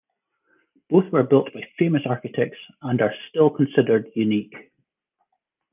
[0.89, 4.71] Both were built by famous architects and are still considered unique.